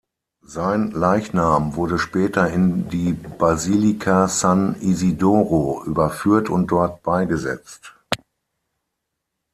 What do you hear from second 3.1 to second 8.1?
Basilika San Isidoro überführt und dort beigesetzt.